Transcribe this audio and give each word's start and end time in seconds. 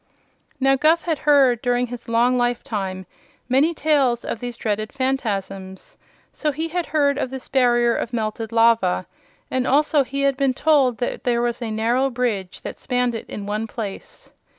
Now 0.59 0.77
Guph 0.77 1.03
had 1.03 1.19
heard, 1.29 1.61
during 1.61 1.85
his 1.85 2.09
long 2.09 2.35
lifetime, 2.35 3.05
many 3.47 3.71
tales 3.71 4.25
of 4.25 4.39
these 4.39 4.57
dreaded 4.57 4.91
Phanfasms; 4.91 5.95
so 6.33 6.51
he 6.51 6.69
had 6.69 6.87
heard 6.87 7.19
of 7.19 7.29
this 7.29 7.47
barrier 7.47 7.95
of 7.95 8.11
melted 8.11 8.51
lava, 8.51 9.05
and 9.51 9.67
also 9.67 10.03
he 10.03 10.21
had 10.21 10.37
been 10.37 10.55
told 10.55 10.97
that 10.97 11.23
there 11.23 11.43
was 11.43 11.61
a 11.61 11.69
narrow 11.69 12.09
bridge 12.09 12.61
that 12.61 12.79
spanned 12.79 13.13
it 13.13 13.29
in 13.29 13.45
one 13.45 13.67
place. 13.67 14.31